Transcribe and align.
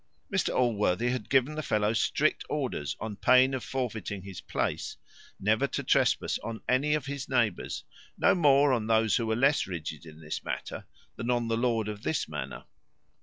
Mr 0.33 0.51
Allworthy 0.55 1.09
had 1.09 1.29
given 1.29 1.53
the 1.53 1.61
fellow 1.61 1.93
strict 1.93 2.43
orders, 2.49 2.95
on 2.99 3.17
pain 3.17 3.53
of 3.53 3.63
forfeiting 3.63 4.23
his 4.23 4.41
place, 4.41 4.97
never 5.39 5.67
to 5.67 5.83
trespass 5.83 6.39
on 6.39 6.59
any 6.67 6.95
of 6.95 7.05
his 7.05 7.29
neighbours; 7.29 7.83
no 8.17 8.33
more 8.33 8.73
on 8.73 8.87
those 8.87 9.17
who 9.17 9.27
were 9.27 9.35
less 9.35 9.67
rigid 9.67 10.07
in 10.07 10.19
this 10.19 10.43
matter 10.43 10.87
than 11.17 11.29
on 11.29 11.49
the 11.49 11.55
lord 11.55 11.87
of 11.87 12.01
this 12.01 12.27
manor. 12.27 12.63